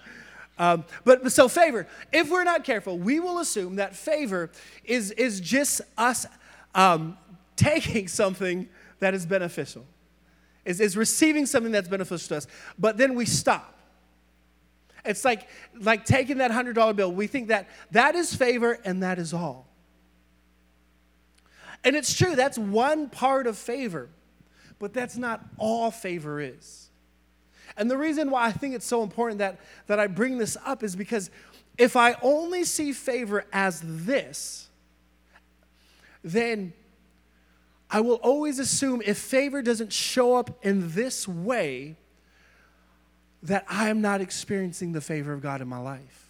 um, 0.58 0.84
but 1.04 1.30
so 1.32 1.48
favor. 1.48 1.86
If 2.12 2.30
we're 2.30 2.44
not 2.44 2.64
careful, 2.64 2.98
we 2.98 3.20
will 3.20 3.38
assume 3.38 3.76
that 3.76 3.96
favor 3.96 4.50
is 4.84 5.10
is 5.12 5.40
just 5.40 5.80
us 5.96 6.26
um, 6.74 7.16
taking 7.56 8.08
something 8.08 8.68
that 9.00 9.14
is 9.14 9.24
beneficial, 9.24 9.84
is 10.64 10.80
is 10.80 10.96
receiving 10.96 11.46
something 11.46 11.72
that's 11.72 11.88
beneficial 11.88 12.28
to 12.28 12.36
us. 12.36 12.46
But 12.78 12.96
then 12.98 13.14
we 13.14 13.24
stop. 13.24 13.74
It's 15.04 15.24
like 15.24 15.48
like 15.80 16.04
taking 16.04 16.38
that 16.38 16.50
hundred 16.50 16.74
dollar 16.74 16.92
bill. 16.92 17.12
We 17.12 17.28
think 17.28 17.48
that 17.48 17.68
that 17.92 18.14
is 18.14 18.34
favor 18.34 18.78
and 18.84 19.02
that 19.02 19.18
is 19.18 19.32
all. 19.32 19.68
And 21.84 21.94
it's 21.94 22.12
true. 22.16 22.34
That's 22.34 22.58
one 22.58 23.08
part 23.08 23.46
of 23.46 23.56
favor, 23.56 24.08
but 24.78 24.92
that's 24.92 25.16
not 25.16 25.44
all 25.58 25.90
favor 25.90 26.40
is. 26.40 26.88
And 27.76 27.90
the 27.90 27.96
reason 27.96 28.30
why 28.30 28.46
I 28.46 28.52
think 28.52 28.74
it's 28.74 28.86
so 28.86 29.02
important 29.02 29.38
that, 29.38 29.60
that 29.86 30.00
I 30.00 30.06
bring 30.06 30.38
this 30.38 30.56
up 30.64 30.82
is 30.82 30.96
because 30.96 31.30
if 31.76 31.96
I 31.96 32.16
only 32.22 32.64
see 32.64 32.92
favor 32.92 33.44
as 33.52 33.82
this, 33.84 34.68
then 36.24 36.72
I 37.90 38.00
will 38.00 38.16
always 38.16 38.58
assume 38.58 39.02
if 39.04 39.18
favor 39.18 39.62
doesn't 39.62 39.92
show 39.92 40.34
up 40.34 40.64
in 40.64 40.92
this 40.92 41.26
way, 41.26 41.96
that 43.42 43.64
I 43.68 43.88
am 43.88 44.00
not 44.00 44.20
experiencing 44.20 44.92
the 44.92 45.00
favor 45.00 45.32
of 45.32 45.40
God 45.40 45.60
in 45.60 45.68
my 45.68 45.78
life. 45.78 46.28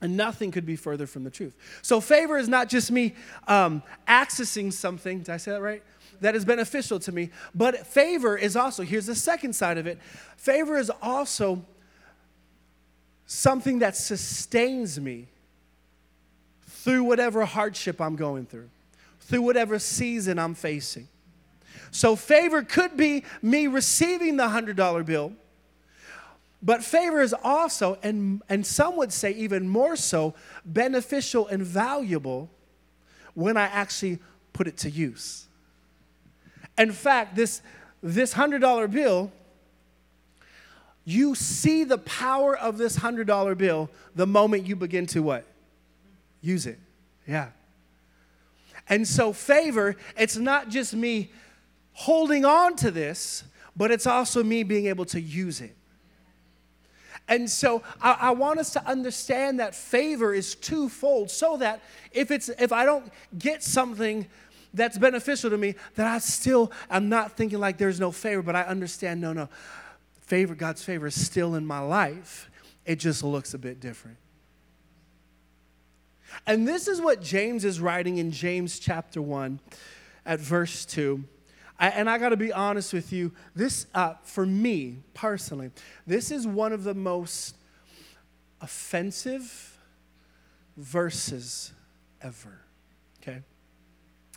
And 0.00 0.16
nothing 0.16 0.50
could 0.50 0.66
be 0.66 0.76
further 0.76 1.06
from 1.06 1.24
the 1.24 1.30
truth. 1.30 1.56
So, 1.82 2.00
favor 2.00 2.36
is 2.36 2.48
not 2.48 2.68
just 2.68 2.90
me 2.90 3.14
um, 3.46 3.82
accessing 4.08 4.72
something. 4.72 5.18
Did 5.18 5.30
I 5.30 5.36
say 5.36 5.52
that 5.52 5.62
right? 5.62 5.82
That 6.22 6.34
is 6.34 6.44
beneficial 6.44 6.98
to 7.00 7.12
me. 7.12 7.30
But 7.54 7.86
favor 7.86 8.36
is 8.36 8.56
also, 8.56 8.82
here's 8.82 9.06
the 9.06 9.14
second 9.14 9.54
side 9.54 9.78
of 9.78 9.86
it 9.86 9.98
favor 10.36 10.78
is 10.78 10.90
also 11.02 11.62
something 13.26 13.78
that 13.80 13.96
sustains 13.96 14.98
me 14.98 15.26
through 16.66 17.04
whatever 17.04 17.44
hardship 17.44 18.00
I'm 18.00 18.16
going 18.16 18.46
through, 18.46 18.68
through 19.20 19.42
whatever 19.42 19.78
season 19.78 20.38
I'm 20.38 20.54
facing. 20.54 21.08
So, 21.90 22.16
favor 22.16 22.62
could 22.62 22.96
be 22.96 23.24
me 23.42 23.66
receiving 23.66 24.36
the 24.36 24.48
$100 24.48 25.04
bill, 25.04 25.32
but 26.62 26.82
favor 26.82 27.20
is 27.20 27.34
also, 27.44 27.98
and, 28.02 28.42
and 28.48 28.66
some 28.66 28.96
would 28.96 29.12
say 29.12 29.32
even 29.32 29.68
more 29.68 29.96
so, 29.96 30.34
beneficial 30.64 31.46
and 31.48 31.62
valuable 31.62 32.48
when 33.34 33.56
I 33.56 33.64
actually 33.64 34.18
put 34.52 34.66
it 34.66 34.76
to 34.78 34.90
use. 34.90 35.48
In 36.78 36.92
fact, 36.92 37.36
this, 37.36 37.62
this 38.02 38.34
$100 38.34 38.90
bill, 38.90 39.30
you 41.04 41.34
see 41.34 41.84
the 41.84 41.98
power 41.98 42.56
of 42.56 42.78
this 42.78 42.98
$100 42.98 43.58
bill 43.58 43.90
the 44.14 44.26
moment 44.26 44.66
you 44.66 44.76
begin 44.76 45.06
to 45.06 45.22
what? 45.22 45.44
Use 46.40 46.66
it. 46.66 46.78
Yeah. 47.26 47.48
And 48.88 49.06
so, 49.06 49.32
favor, 49.32 49.96
it's 50.16 50.36
not 50.36 50.68
just 50.68 50.94
me 50.94 51.30
holding 51.92 52.44
on 52.44 52.76
to 52.76 52.90
this, 52.90 53.44
but 53.76 53.90
it's 53.90 54.06
also 54.06 54.42
me 54.42 54.62
being 54.62 54.86
able 54.86 55.04
to 55.06 55.20
use 55.20 55.60
it. 55.60 55.76
And 57.28 57.48
so 57.48 57.82
I, 58.00 58.16
I, 58.20 58.30
want 58.32 58.58
us 58.58 58.72
to 58.72 58.86
understand 58.86 59.60
that 59.60 59.74
favor 59.74 60.34
is 60.34 60.54
twofold 60.54 61.30
so 61.30 61.56
that 61.58 61.80
if 62.10 62.30
it's 62.30 62.48
if 62.48 62.72
I 62.72 62.84
don't 62.84 63.10
get 63.38 63.62
something 63.62 64.26
that's 64.74 64.98
beneficial 64.98 65.50
to 65.50 65.58
me, 65.58 65.74
that 65.94 66.06
I 66.06 66.18
still 66.18 66.72
I'm 66.90 67.08
not 67.08 67.32
thinking 67.36 67.60
like 67.60 67.78
there's 67.78 68.00
no 68.00 68.10
favor, 68.10 68.42
but 68.42 68.56
I 68.56 68.62
understand 68.62 69.20
no, 69.20 69.32
no. 69.32 69.48
Favor, 70.20 70.54
God's 70.54 70.82
favor 70.82 71.08
is 71.08 71.20
still 71.20 71.54
in 71.54 71.66
my 71.66 71.80
life. 71.80 72.50
It 72.86 72.96
just 72.96 73.22
looks 73.22 73.54
a 73.54 73.58
bit 73.58 73.80
different. 73.80 74.16
And 76.46 76.66
this 76.66 76.88
is 76.88 77.00
what 77.00 77.22
James 77.22 77.64
is 77.64 77.80
writing 77.80 78.18
in 78.18 78.30
James 78.30 78.78
chapter 78.78 79.20
1 79.20 79.60
at 80.24 80.40
verse 80.40 80.84
2. 80.86 81.22
I, 81.78 81.88
and 81.88 82.08
I 82.08 82.18
got 82.18 82.30
to 82.30 82.36
be 82.36 82.52
honest 82.52 82.92
with 82.92 83.12
you, 83.12 83.32
this, 83.54 83.86
uh, 83.94 84.14
for 84.22 84.46
me 84.46 84.98
personally, 85.14 85.70
this 86.06 86.30
is 86.30 86.46
one 86.46 86.72
of 86.72 86.84
the 86.84 86.94
most 86.94 87.56
offensive 88.60 89.76
verses 90.76 91.72
ever. 92.20 92.60
Okay? 93.20 93.42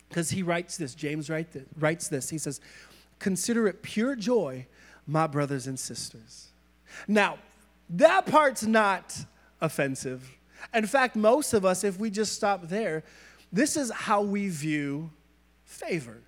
Because 0.08 0.30
he 0.30 0.42
writes 0.42 0.76
this, 0.76 0.94
James 0.94 1.28
write 1.28 1.48
writes 1.78 2.08
this. 2.08 2.30
He 2.30 2.38
says, 2.38 2.60
Consider 3.18 3.66
it 3.66 3.82
pure 3.82 4.14
joy, 4.14 4.66
my 5.06 5.26
brothers 5.26 5.66
and 5.66 5.78
sisters. 5.78 6.48
Now, 7.08 7.38
that 7.90 8.26
part's 8.26 8.64
not 8.64 9.16
offensive. 9.60 10.30
In 10.74 10.86
fact, 10.86 11.16
most 11.16 11.54
of 11.54 11.64
us, 11.64 11.84
if 11.84 11.98
we 11.98 12.10
just 12.10 12.34
stop 12.34 12.68
there, 12.68 13.04
this 13.52 13.76
is 13.76 13.90
how 13.90 14.22
we 14.22 14.48
view 14.48 15.10
favor. 15.64 16.18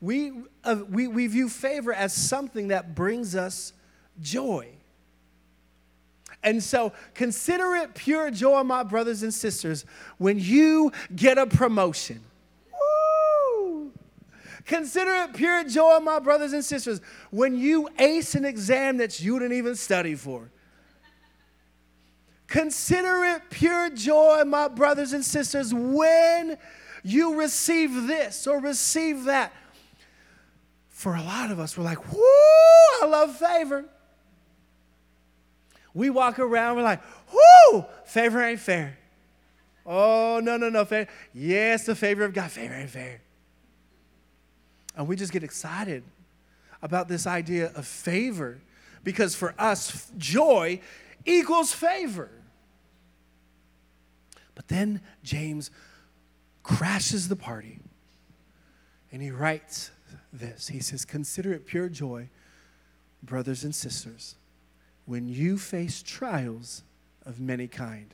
We, 0.00 0.32
uh, 0.64 0.82
we, 0.88 1.08
we 1.08 1.26
view 1.26 1.48
favor 1.48 1.92
as 1.92 2.12
something 2.12 2.68
that 2.68 2.94
brings 2.94 3.34
us 3.34 3.72
joy. 4.20 4.68
And 6.42 6.62
so 6.62 6.92
consider 7.14 7.74
it 7.74 7.94
pure 7.94 8.30
joy, 8.30 8.62
my 8.62 8.84
brothers 8.84 9.22
and 9.22 9.34
sisters, 9.34 9.84
when 10.18 10.38
you 10.38 10.92
get 11.14 11.36
a 11.36 11.46
promotion 11.46 12.22
Consider 14.68 15.14
it 15.24 15.32
pure 15.32 15.64
joy, 15.64 15.98
my 15.98 16.18
brothers 16.18 16.52
and 16.52 16.62
sisters, 16.62 17.00
when 17.30 17.56
you 17.56 17.88
ace 17.98 18.34
an 18.34 18.44
exam 18.44 18.98
that 18.98 19.18
you 19.18 19.38
didn't 19.38 19.56
even 19.56 19.74
study 19.74 20.14
for. 20.14 20.50
Consider 22.46 23.24
it 23.24 23.42
pure 23.48 23.88
joy, 23.88 24.44
my 24.44 24.68
brothers 24.68 25.14
and 25.14 25.24
sisters, 25.24 25.72
when 25.72 26.58
you 27.02 27.40
receive 27.40 28.06
this 28.06 28.46
or 28.46 28.60
receive 28.60 29.24
that. 29.24 29.54
For 30.90 31.14
a 31.14 31.22
lot 31.22 31.50
of 31.50 31.58
us, 31.58 31.78
we're 31.78 31.84
like, 31.84 32.12
whoo, 32.12 32.20
I 32.20 33.06
love 33.08 33.36
favor. 33.36 33.86
We 35.94 36.10
walk 36.10 36.38
around, 36.38 36.76
we're 36.76 36.82
like, 36.82 37.00
whoo, 37.32 37.86
favor 38.04 38.42
ain't 38.42 38.60
fair. 38.60 38.98
Oh, 39.86 40.40
no, 40.42 40.58
no, 40.58 40.68
no, 40.68 40.84
favor. 40.84 41.10
Yes, 41.32 41.86
the 41.86 41.94
favor 41.94 42.24
of 42.24 42.34
God, 42.34 42.50
favor 42.50 42.74
ain't 42.74 42.90
fair. 42.90 43.22
And 44.98 45.06
we 45.06 45.14
just 45.14 45.32
get 45.32 45.44
excited 45.44 46.02
about 46.82 47.06
this 47.06 47.24
idea 47.24 47.70
of 47.76 47.86
favor 47.86 48.58
because 49.04 49.36
for 49.36 49.54
us, 49.56 50.10
joy 50.18 50.80
equals 51.24 51.72
favor. 51.72 52.28
But 54.56 54.66
then 54.66 55.00
James 55.22 55.70
crashes 56.64 57.28
the 57.28 57.36
party 57.36 57.78
and 59.12 59.22
he 59.22 59.30
writes 59.30 59.92
this. 60.32 60.66
He 60.66 60.80
says, 60.80 61.04
Consider 61.04 61.52
it 61.52 61.64
pure 61.64 61.88
joy, 61.88 62.28
brothers 63.22 63.62
and 63.62 63.72
sisters, 63.72 64.34
when 65.06 65.28
you 65.28 65.58
face 65.58 66.02
trials 66.02 66.82
of 67.24 67.38
many 67.38 67.68
kind. 67.68 68.12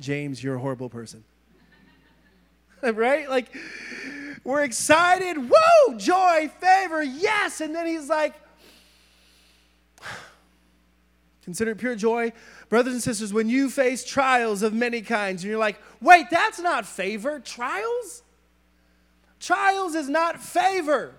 James, 0.00 0.42
you're 0.42 0.56
a 0.56 0.60
horrible 0.60 0.88
person. 0.88 1.22
right? 2.82 3.28
Like, 3.28 3.54
we're 4.44 4.62
excited. 4.62 5.36
Whoa, 5.36 5.96
joy, 5.96 6.50
favor, 6.60 7.02
yes. 7.02 7.60
And 7.60 7.74
then 7.74 7.86
he's 7.86 8.08
like, 8.08 8.34
Consider 11.42 11.72
it 11.72 11.78
pure 11.78 11.96
joy, 11.96 12.32
brothers 12.68 12.92
and 12.92 13.02
sisters, 13.02 13.32
when 13.32 13.48
you 13.48 13.70
face 13.70 14.04
trials 14.04 14.62
of 14.62 14.72
many 14.72 15.00
kinds. 15.00 15.42
And 15.42 15.50
you're 15.50 15.58
like, 15.58 15.80
wait, 16.00 16.26
that's 16.30 16.60
not 16.60 16.86
favor. 16.86 17.40
Trials? 17.40 18.22
Trials 19.40 19.96
is 19.96 20.08
not 20.08 20.40
favor. 20.40 21.12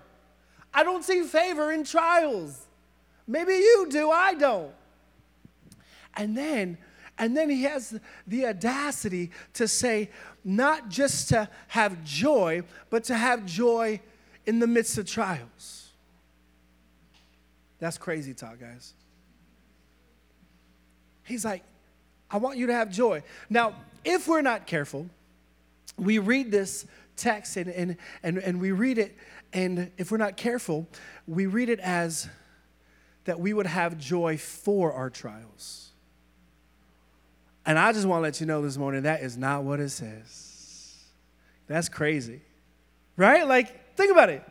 I 0.72 0.84
don't 0.84 1.04
see 1.04 1.22
favor 1.24 1.70
in 1.70 1.84
trials. 1.84 2.66
Maybe 3.26 3.52
you 3.52 3.88
do, 3.90 4.10
I 4.10 4.34
don't. 4.34 4.72
And 6.14 6.34
then, 6.34 6.78
and 7.18 7.36
then 7.36 7.50
he 7.50 7.64
has 7.64 7.98
the 8.26 8.46
audacity 8.46 9.30
to 9.54 9.68
say, 9.68 10.10
not 10.44 10.88
just 10.88 11.28
to 11.28 11.48
have 11.68 12.02
joy, 12.04 12.62
but 12.90 13.04
to 13.04 13.14
have 13.14 13.46
joy 13.46 14.00
in 14.46 14.58
the 14.58 14.66
midst 14.66 14.98
of 14.98 15.06
trials. 15.06 15.90
That's 17.78 17.98
crazy 17.98 18.34
talk, 18.34 18.60
guys. 18.60 18.94
He's 21.24 21.44
like, 21.44 21.62
I 22.30 22.38
want 22.38 22.56
you 22.56 22.66
to 22.66 22.74
have 22.74 22.90
joy. 22.90 23.22
Now, 23.50 23.74
if 24.04 24.26
we're 24.26 24.42
not 24.42 24.66
careful, 24.66 25.08
we 25.96 26.18
read 26.18 26.50
this 26.50 26.86
text 27.16 27.56
and, 27.56 27.68
and, 27.68 27.96
and, 28.22 28.38
and 28.38 28.60
we 28.60 28.72
read 28.72 28.98
it, 28.98 29.16
and 29.52 29.90
if 29.98 30.10
we're 30.10 30.18
not 30.18 30.36
careful, 30.36 30.88
we 31.28 31.46
read 31.46 31.68
it 31.68 31.78
as 31.80 32.28
that 33.24 33.38
we 33.38 33.52
would 33.52 33.66
have 33.66 33.98
joy 33.98 34.36
for 34.36 34.92
our 34.92 35.10
trials. 35.10 35.91
And 37.64 37.78
I 37.78 37.92
just 37.92 38.06
want 38.06 38.18
to 38.18 38.22
let 38.22 38.40
you 38.40 38.46
know 38.46 38.62
this 38.62 38.76
morning 38.76 39.02
that 39.02 39.22
is 39.22 39.36
not 39.36 39.62
what 39.62 39.80
it 39.80 39.90
says. 39.90 41.04
That's 41.68 41.88
crazy. 41.88 42.40
Right? 43.16 43.46
Like, 43.46 43.96
think 43.96 44.10
about 44.10 44.30
it. 44.30 44.42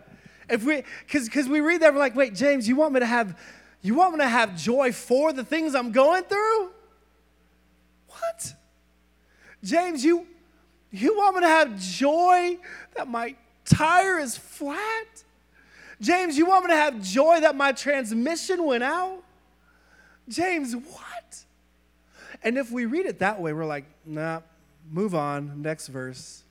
If 0.50 0.64
we 0.64 0.84
cause 1.10 1.26
because 1.26 1.48
we 1.48 1.62
read 1.62 1.82
that, 1.82 1.94
we're 1.94 2.00
like, 2.00 2.16
wait, 2.16 2.36
James, 2.36 2.68
you 2.68 2.76
want 2.76 2.94
me 2.94 3.00
to 3.00 3.06
have 3.06 3.40
you 3.82 3.96
want 3.96 4.14
me 4.14 4.20
to 4.20 4.28
have 4.28 4.56
joy 4.58 4.92
for 4.92 5.34
the 5.34 5.44
things 5.44 5.76
I'm 5.76 5.92
going 5.92 6.24
through? 6.24 6.72
What? 8.08 8.54
James, 9.64 10.04
you 10.04 10.28
you 10.92 11.18
want 11.18 11.36
me 11.36 11.42
to 11.42 11.48
have 11.48 11.80
joy 11.80 12.58
that 12.96 13.08
my 13.08 13.36
tire 13.66 14.20
is 14.20 14.38
flat? 14.38 15.24
James, 16.02 16.38
you 16.38 16.48
want 16.48 16.66
me 16.66 16.72
to 16.72 16.78
have 16.78 17.02
joy 17.02 17.40
that 17.42 17.56
my 17.56 17.72
transmission 17.72 18.66
went 18.66 18.84
out? 18.84 19.24
James, 20.28 20.76
what? 20.76 21.46
And 22.44 22.58
if 22.58 22.72
we 22.72 22.86
read 22.86 23.06
it 23.06 23.20
that 23.20 23.40
way, 23.42 23.54
we're 23.54 23.66
like, 23.66 23.86
nah, 24.06 24.42
move 24.90 25.14
on, 25.14 25.62
next 25.62 25.88
verse. 25.88 26.44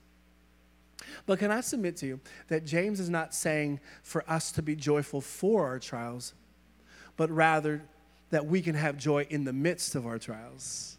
But 1.25 1.39
can 1.39 1.51
I 1.51 1.61
submit 1.61 1.97
to 1.97 2.07
you 2.07 2.19
that 2.47 2.65
James 2.65 2.99
is 2.99 3.09
not 3.09 3.33
saying 3.33 3.79
for 4.03 4.23
us 4.29 4.51
to 4.53 4.61
be 4.61 4.75
joyful 4.75 5.21
for 5.21 5.67
our 5.67 5.79
trials, 5.79 6.33
but 7.17 7.29
rather 7.29 7.83
that 8.29 8.45
we 8.45 8.61
can 8.61 8.75
have 8.75 8.97
joy 8.97 9.27
in 9.29 9.43
the 9.43 9.53
midst 9.53 9.95
of 9.95 10.05
our 10.05 10.17
trials? 10.17 10.97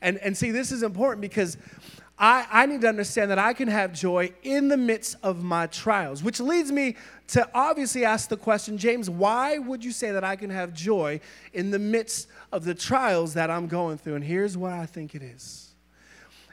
And, 0.00 0.18
and 0.18 0.36
see, 0.36 0.50
this 0.50 0.72
is 0.72 0.82
important 0.82 1.22
because 1.22 1.56
I, 2.18 2.46
I 2.50 2.66
need 2.66 2.80
to 2.80 2.88
understand 2.88 3.30
that 3.30 3.38
I 3.38 3.52
can 3.52 3.68
have 3.68 3.92
joy 3.92 4.32
in 4.42 4.68
the 4.68 4.76
midst 4.76 5.16
of 5.22 5.42
my 5.42 5.66
trials, 5.66 6.22
which 6.22 6.40
leads 6.40 6.72
me 6.72 6.96
to 7.28 7.48
obviously 7.54 8.04
ask 8.04 8.30
the 8.30 8.38
question 8.38 8.78
James, 8.78 9.10
why 9.10 9.58
would 9.58 9.84
you 9.84 9.92
say 9.92 10.12
that 10.12 10.24
I 10.24 10.36
can 10.36 10.48
have 10.48 10.72
joy 10.72 11.20
in 11.52 11.70
the 11.70 11.78
midst 11.78 12.28
of 12.52 12.64
the 12.64 12.74
trials 12.74 13.34
that 13.34 13.50
I'm 13.50 13.66
going 13.66 13.98
through? 13.98 14.14
And 14.14 14.24
here's 14.24 14.56
what 14.56 14.72
I 14.72 14.86
think 14.86 15.14
it 15.14 15.22
is 15.22 15.66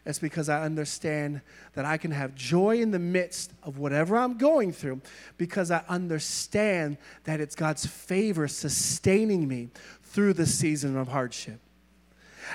it's 0.05 0.19
because 0.19 0.49
I 0.49 0.63
understand 0.63 1.39
that 1.75 1.85
I 1.85 1.95
can 1.95 2.11
have 2.11 2.35
joy 2.35 2.81
in 2.81 2.91
the 2.91 2.99
midst 2.99 3.53
of 3.63 3.77
whatever 3.77 4.17
I'm 4.17 4.37
going 4.37 4.73
through 4.73 5.01
because 5.37 5.71
I 5.71 5.83
understand 5.87 6.97
that 7.23 7.39
it's 7.39 7.55
God's 7.55 7.85
favor 7.85 8.49
sustaining 8.49 9.47
me 9.47 9.69
through 10.03 10.33
the 10.33 10.45
season 10.45 10.97
of 10.97 11.07
hardship. 11.07 11.61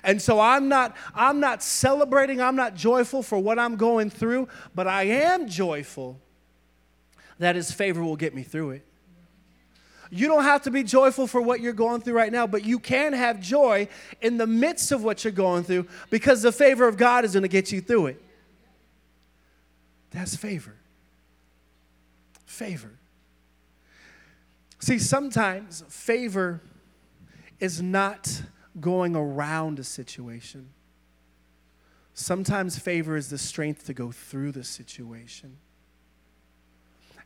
And 0.02 0.20
so 0.20 0.40
I'm 0.40 0.68
not 0.68 0.96
I'm 1.14 1.40
not 1.40 1.62
celebrating, 1.62 2.40
I'm 2.40 2.56
not 2.56 2.74
joyful 2.74 3.22
for 3.22 3.38
what 3.38 3.58
I'm 3.58 3.76
going 3.76 4.10
through, 4.10 4.48
but 4.74 4.86
I 4.86 5.04
am 5.04 5.48
joyful 5.48 6.20
that 7.38 7.56
his 7.56 7.70
favor 7.70 8.02
will 8.02 8.16
get 8.16 8.34
me 8.34 8.42
through 8.42 8.70
it. 8.70 8.84
You 10.10 10.26
don't 10.26 10.44
have 10.44 10.62
to 10.62 10.70
be 10.70 10.82
joyful 10.82 11.26
for 11.26 11.40
what 11.40 11.60
you're 11.60 11.74
going 11.74 12.00
through 12.00 12.14
right 12.14 12.32
now, 12.32 12.46
but 12.46 12.64
you 12.64 12.78
can 12.78 13.12
have 13.12 13.40
joy 13.40 13.88
in 14.22 14.38
the 14.38 14.46
midst 14.46 14.90
of 14.90 15.04
what 15.04 15.22
you're 15.22 15.32
going 15.32 15.64
through 15.64 15.86
because 16.10 16.42
the 16.42 16.52
favor 16.52 16.88
of 16.88 16.96
God 16.96 17.24
is 17.24 17.32
going 17.32 17.42
to 17.42 17.48
get 17.48 17.70
you 17.72 17.80
through 17.80 18.06
it. 18.06 18.22
That's 20.10 20.34
favor. 20.34 20.74
Favor. 22.46 22.98
See, 24.78 24.98
sometimes 24.98 25.84
favor 25.88 26.62
is 27.60 27.82
not 27.82 28.42
going 28.80 29.16
around 29.16 29.78
a 29.78 29.84
situation. 29.84 30.68
Sometimes 32.14 32.78
favor 32.78 33.16
is 33.16 33.30
the 33.30 33.38
strength 33.38 33.86
to 33.86 33.94
go 33.94 34.10
through 34.10 34.52
the 34.52 34.64
situation. 34.64 35.56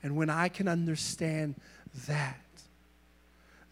And 0.02 0.16
when 0.16 0.28
I 0.28 0.48
can 0.48 0.68
understand 0.68 1.54
that, 2.06 2.40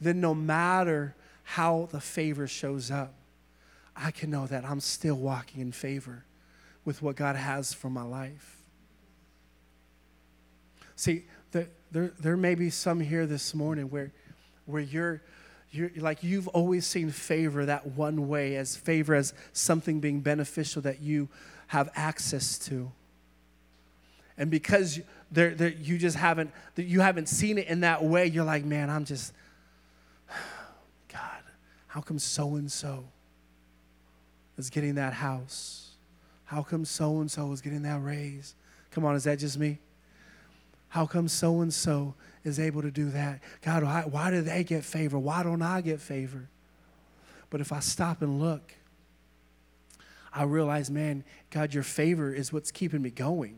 then 0.01 0.21
no 0.21 0.35
matter 0.35 1.15
how 1.43 1.89
the 1.91 2.01
favor 2.01 2.47
shows 2.47 2.91
up, 2.91 3.15
I 3.97 4.11
can 4.13 4.31
know 4.31 4.47
that 4.47 4.65
I'm 4.65 4.81
still 4.81 5.17
walking 5.17 5.61
in 5.61 5.73
favor 5.73 6.25
with 6.85 7.03
what 7.03 7.17
God 7.17 7.37
has 7.37 7.75
for 7.75 7.91
my 7.91 8.03
life. 8.03 8.63
See, 10.97 11.25
there, 11.51 11.69
there, 11.93 12.37
may 12.37 12.55
be 12.55 12.71
some 12.71 13.01
here 13.01 13.27
this 13.27 13.55
morning 13.55 13.91
where, 13.91 14.13
where 14.67 14.83
you're, 14.83 15.23
you're 15.71 15.91
like 15.97 16.23
you've 16.23 16.49
always 16.49 16.87
seen 16.87 17.11
favor 17.11 17.65
that 17.67 17.87
one 17.87 18.29
way 18.29 18.57
as 18.57 18.77
favor 18.77 19.15
as 19.15 19.33
something 19.53 20.01
being 20.01 20.21
beneficial 20.21 20.83
that 20.83 21.01
you 21.01 21.29
have 21.69 21.91
access 21.95 22.59
to. 22.59 22.91
And 24.37 24.51
because 24.51 25.01
they're, 25.31 25.55
they're, 25.55 25.69
you 25.69 25.99
just 25.99 26.17
haven't 26.17 26.51
you 26.77 27.01
haven't 27.01 27.29
seen 27.29 27.59
it 27.59 27.69
in 27.69 27.81
that 27.81 28.03
way 28.03 28.27
you're 28.27 28.45
like 28.45 28.65
man 28.65 28.91
i'm 28.91 29.05
just 29.05 29.33
god 31.09 31.43
how 31.87 32.01
come 32.01 32.19
so 32.19 32.57
and 32.57 32.73
so 32.73 33.05
is 34.61 34.71
getting 34.71 34.95
that 34.97 35.15
house? 35.15 35.91
How 36.45 36.63
come 36.63 36.85
so 36.85 37.21
and 37.21 37.31
so 37.31 37.51
is 37.53 37.61
getting 37.61 37.83
that 37.83 38.03
raise? 38.03 38.55
Come 38.91 39.05
on 39.05 39.17
is 39.17 39.25
that 39.25 39.39
just 39.39 39.59
me? 39.59 39.79
How 40.89 41.07
come 41.07 41.29
so 41.29 41.61
and 41.61 41.73
so 41.73 42.15
is 42.45 42.59
able 42.59 42.83
to 42.83 42.91
do 42.91 43.11
that. 43.11 43.41
God, 43.63 43.83
why, 43.83 44.03
why 44.09 44.31
do 44.31 44.41
they 44.43 44.65
get 44.65 44.85
favor? 44.85 45.19
Why 45.19 45.43
don't 45.43 45.63
I 45.63 45.81
get 45.81 46.01
favor? 46.01 46.49
But 47.51 47.61
if 47.61 47.73
I 47.73 47.81
stop 47.81 48.23
and 48.23 48.41
look, 48.41 48.75
I 50.33 50.45
realize, 50.45 50.91
man, 50.91 51.25
God, 51.51 51.75
your 51.75 51.83
favor 51.83 52.33
is 52.33 52.53
what's 52.53 52.71
keeping 52.71 53.03
me 53.03 53.11
going. 53.11 53.57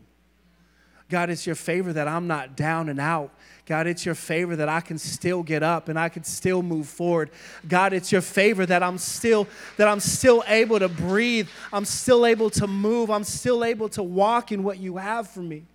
God, 1.09 1.29
it's 1.29 1.45
your 1.45 1.55
favor 1.55 1.93
that 1.93 2.07
I'm 2.07 2.25
not 2.25 2.57
down 2.57 2.89
and 2.89 2.99
out. 2.99 3.31
God, 3.67 3.85
it's 3.85 4.05
your 4.05 4.15
favor 4.15 4.55
that 4.55 4.67
I 4.67 4.81
can 4.81 4.97
still 4.97 5.43
get 5.43 5.61
up 5.61 5.87
and 5.87 5.99
I 5.99 6.09
can 6.09 6.23
still 6.23 6.63
move 6.63 6.87
forward. 6.87 7.29
God, 7.67 7.93
it's 7.93 8.11
your 8.11 8.21
favor 8.21 8.65
that 8.65 8.81
I'm 8.81 8.97
still 8.97 9.47
that 9.77 9.87
I'm 9.87 9.99
still 9.99 10.43
able 10.47 10.79
to 10.79 10.89
breathe. 10.89 11.47
I'm 11.71 11.85
still 11.85 12.25
able 12.25 12.49
to 12.51 12.65
move. 12.65 13.11
I'm 13.11 13.25
still 13.25 13.63
able 13.63 13.89
to 13.89 14.01
walk 14.01 14.51
in 14.51 14.63
what 14.63 14.79
you 14.79 14.97
have 14.97 15.29
for 15.29 15.41
me. 15.41 15.65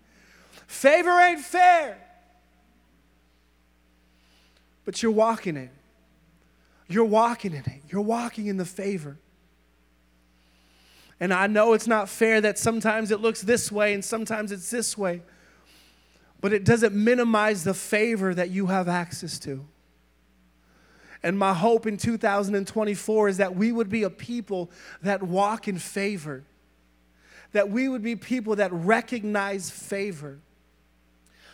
Favor 0.66 1.20
ain't 1.20 1.40
fair 1.40 2.07
but 4.88 5.02
you're 5.02 5.12
walking 5.12 5.58
in 5.58 5.64
it. 5.64 5.70
You're 6.88 7.04
walking 7.04 7.52
in 7.52 7.58
it. 7.58 7.82
You're 7.90 8.00
walking 8.00 8.46
in 8.46 8.56
the 8.56 8.64
favor. 8.64 9.18
And 11.20 11.30
I 11.30 11.46
know 11.46 11.74
it's 11.74 11.86
not 11.86 12.08
fair 12.08 12.40
that 12.40 12.58
sometimes 12.58 13.10
it 13.10 13.20
looks 13.20 13.42
this 13.42 13.70
way 13.70 13.92
and 13.92 14.02
sometimes 14.02 14.50
it's 14.50 14.70
this 14.70 14.96
way, 14.96 15.20
but 16.40 16.54
it 16.54 16.64
doesn't 16.64 16.94
minimize 16.94 17.64
the 17.64 17.74
favor 17.74 18.32
that 18.32 18.48
you 18.48 18.68
have 18.68 18.88
access 18.88 19.38
to. 19.40 19.66
And 21.22 21.38
my 21.38 21.52
hope 21.52 21.86
in 21.86 21.98
2024 21.98 23.28
is 23.28 23.36
that 23.36 23.54
we 23.54 23.72
would 23.72 23.90
be 23.90 24.04
a 24.04 24.10
people 24.10 24.70
that 25.02 25.22
walk 25.22 25.68
in 25.68 25.78
favor, 25.78 26.44
that 27.52 27.68
we 27.68 27.90
would 27.90 28.02
be 28.02 28.16
people 28.16 28.56
that 28.56 28.72
recognize 28.72 29.68
favor 29.68 30.38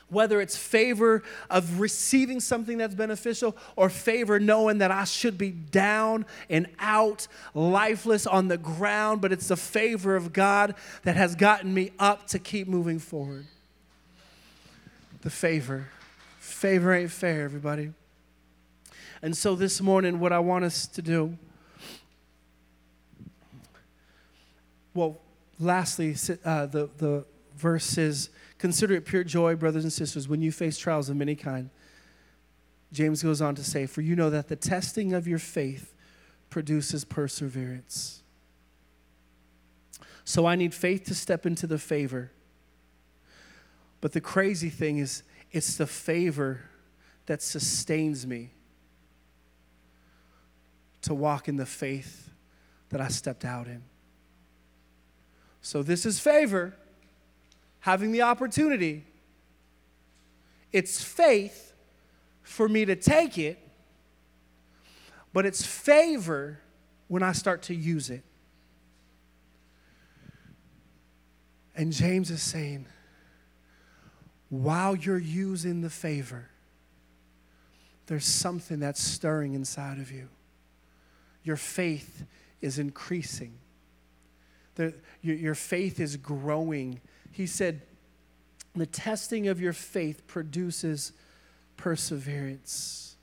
whether 0.08 0.40
it's 0.40 0.56
favor 0.56 1.22
of 1.50 1.80
receiving 1.80 2.40
something 2.40 2.78
that's 2.78 2.94
beneficial 2.94 3.56
or 3.76 3.88
favor 3.88 4.38
knowing 4.38 4.78
that 4.78 4.90
I 4.90 5.04
should 5.04 5.38
be 5.38 5.50
down 5.50 6.26
and 6.48 6.68
out, 6.78 7.26
lifeless 7.54 8.26
on 8.26 8.48
the 8.48 8.58
ground, 8.58 9.20
but 9.20 9.32
it's 9.32 9.48
the 9.48 9.56
favor 9.56 10.16
of 10.16 10.32
God 10.32 10.74
that 11.02 11.16
has 11.16 11.34
gotten 11.34 11.72
me 11.72 11.92
up 11.98 12.26
to 12.28 12.38
keep 12.38 12.68
moving 12.68 12.98
forward. 12.98 13.46
The 15.22 15.30
favor. 15.30 15.88
Favor 16.38 16.92
ain't 16.92 17.10
fair, 17.10 17.42
everybody. 17.42 17.92
And 19.22 19.34
so 19.34 19.54
this 19.54 19.80
morning, 19.80 20.20
what 20.20 20.32
I 20.32 20.38
want 20.38 20.66
us 20.66 20.86
to 20.88 21.00
do, 21.00 21.38
well, 24.92 25.16
lastly, 25.58 26.14
uh, 26.44 26.66
the, 26.66 26.90
the 26.98 27.24
verse 27.56 27.96
is 27.96 28.28
Consider 28.58 28.94
it 28.94 29.04
pure 29.04 29.24
joy, 29.24 29.56
brothers 29.56 29.84
and 29.84 29.92
sisters, 29.92 30.28
when 30.28 30.40
you 30.40 30.52
face 30.52 30.78
trials 30.78 31.08
of 31.08 31.16
many 31.16 31.34
kind. 31.34 31.70
James 32.92 33.22
goes 33.22 33.40
on 33.40 33.54
to 33.56 33.64
say, 33.64 33.86
For 33.86 34.00
you 34.00 34.14
know 34.14 34.30
that 34.30 34.48
the 34.48 34.56
testing 34.56 35.12
of 35.12 35.26
your 35.26 35.38
faith 35.38 35.94
produces 36.50 37.04
perseverance. 37.04 38.22
So 40.24 40.46
I 40.46 40.54
need 40.54 40.72
faith 40.72 41.04
to 41.04 41.14
step 41.14 41.44
into 41.44 41.66
the 41.66 41.78
favor. 41.78 42.30
But 44.00 44.12
the 44.12 44.20
crazy 44.20 44.70
thing 44.70 44.98
is, 44.98 45.22
it's 45.50 45.76
the 45.76 45.86
favor 45.86 46.60
that 47.26 47.42
sustains 47.42 48.26
me 48.26 48.50
to 51.02 51.14
walk 51.14 51.48
in 51.48 51.56
the 51.56 51.66
faith 51.66 52.30
that 52.90 53.00
I 53.00 53.08
stepped 53.08 53.44
out 53.44 53.66
in. 53.66 53.82
So, 55.60 55.82
this 55.82 56.04
is 56.04 56.20
favor, 56.20 56.74
having 57.84 58.12
the 58.12 58.22
opportunity. 58.22 59.04
It's 60.72 61.04
faith 61.04 61.74
for 62.42 62.66
me 62.66 62.86
to 62.86 62.96
take 62.96 63.36
it, 63.36 63.58
but 65.34 65.44
it's 65.44 65.66
favor 65.66 66.60
when 67.08 67.22
I 67.22 67.32
start 67.32 67.60
to 67.64 67.74
use 67.74 68.08
it. 68.08 68.22
And 71.76 71.92
James 71.92 72.30
is 72.30 72.40
saying, 72.40 72.86
while 74.48 74.96
you're 74.96 75.18
using 75.18 75.82
the 75.82 75.90
favor, 75.90 76.48
there's 78.06 78.24
something 78.24 78.80
that's 78.80 79.02
stirring 79.02 79.52
inside 79.52 79.98
of 79.98 80.10
you. 80.10 80.30
Your 81.42 81.56
faith 81.56 82.24
is 82.62 82.78
increasing, 82.78 83.58
the, 84.76 84.94
your, 85.20 85.36
your 85.36 85.54
faith 85.54 86.00
is 86.00 86.16
growing. 86.16 87.02
He 87.34 87.48
said, 87.48 87.82
the 88.76 88.86
testing 88.86 89.48
of 89.48 89.60
your 89.60 89.72
faith 89.72 90.24
produces 90.28 91.10
perseverance. 91.76 93.16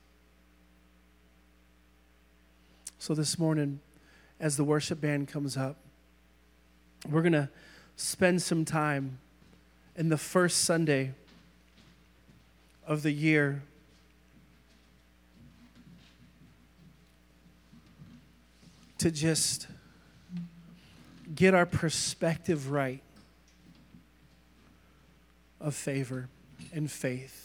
So, 3.00 3.16
this 3.16 3.40
morning, 3.40 3.80
as 4.38 4.58
the 4.58 4.66
worship 4.66 5.00
band 5.00 5.30
comes 5.30 5.56
up, 5.56 5.78
we're 7.10 7.22
going 7.22 7.32
to 7.32 7.50
spend 7.96 8.42
some 8.42 8.66
time 8.66 9.18
in 9.96 10.10
the 10.10 10.18
first 10.18 10.66
Sunday 10.66 11.14
of 12.86 13.02
the 13.04 13.12
year 13.12 13.64
to 18.98 19.10
just 19.10 19.68
get 21.34 21.54
our 21.54 21.66
perspective 21.66 22.72
right 22.72 23.02
of 25.62 25.76
favor 25.76 26.30
and 26.74 26.92
faith. 26.92 27.41